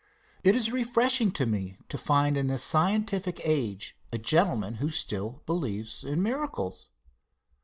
[0.43, 5.43] It is refreshing to me to find in this scientific age a gentleman who still
[5.45, 6.89] believes in miracles.